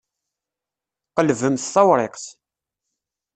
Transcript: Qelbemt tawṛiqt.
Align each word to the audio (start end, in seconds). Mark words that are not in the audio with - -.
Qelbemt 1.15 1.69
tawṛiqt. 1.73 2.25